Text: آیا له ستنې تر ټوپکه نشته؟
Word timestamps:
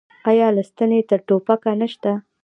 آیا 0.29 0.47
له 0.55 0.63
ستنې 0.69 0.99
تر 1.09 1.19
ټوپکه 1.27 1.71
نشته؟ 1.81 2.11